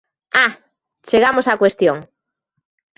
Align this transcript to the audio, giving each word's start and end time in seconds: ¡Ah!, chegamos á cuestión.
¡Ah!, 0.43 0.51
chegamos 1.07 1.45
á 1.51 1.53
cuestión. 1.61 1.97